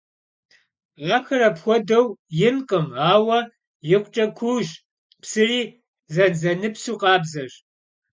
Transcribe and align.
Axer 1.15 1.41
apxuedeu 1.49 2.05
yinkhım, 2.39 2.87
aue 3.11 3.39
yikhuç'e 3.89 4.25
kuuş, 4.37 4.69
psıri 5.21 5.61
zenzenıpsu 6.13 6.93
khabzeş. 7.01 7.53